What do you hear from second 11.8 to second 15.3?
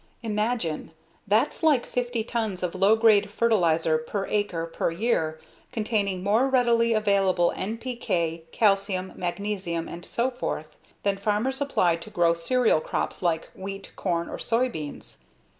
to grow cereal crops like wheat, corn, or soybeans.